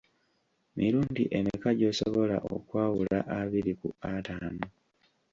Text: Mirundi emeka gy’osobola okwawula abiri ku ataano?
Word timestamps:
Mirundi 0.77 1.23
emeka 1.37 1.69
gy’osobola 1.79 2.37
okwawula 2.55 3.19
abiri 3.39 3.73
ku 3.79 3.89
ataano? 4.13 4.65